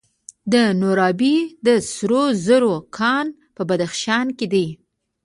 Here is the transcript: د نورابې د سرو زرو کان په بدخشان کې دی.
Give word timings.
د 0.51 0.53
نورابې 0.81 1.35
د 1.65 1.67
سرو 1.91 2.23
زرو 2.45 2.75
کان 2.97 3.25
په 3.55 3.61
بدخشان 3.69 4.27
کې 4.37 4.47
دی. 4.53 4.67